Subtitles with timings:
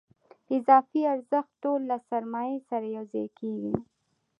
[0.57, 3.75] اضافي ارزښت ټول له سرمایې سره یوځای کېږي